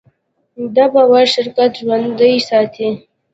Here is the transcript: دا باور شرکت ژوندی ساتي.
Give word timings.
دا 0.75 0.85
باور 0.93 1.25
شرکت 1.33 1.69
ژوندی 1.79 2.35
ساتي. 2.47 2.89